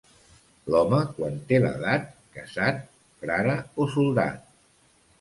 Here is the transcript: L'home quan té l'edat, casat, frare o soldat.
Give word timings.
L'home 0.75 1.01
quan 1.17 1.35
té 1.51 1.59
l'edat, 1.67 2.09
casat, 2.39 2.83
frare 3.23 3.57
o 3.87 3.91
soldat. 3.99 4.55